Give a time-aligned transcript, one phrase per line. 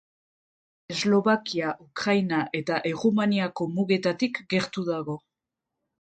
[0.93, 5.19] Eslovakia, Ukraina eta Errumaniako mugetatik gertu dago.